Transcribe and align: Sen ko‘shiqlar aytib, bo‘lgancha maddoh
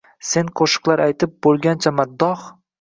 Sen 0.29 0.47
ko‘shiqlar 0.61 1.05
aytib, 1.05 1.37
bo‘lgancha 1.49 1.95
maddoh 2.01 2.53